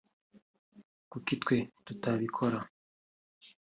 kuki 1.11 1.33
twe 1.41 1.57
tutabikora 1.85 2.59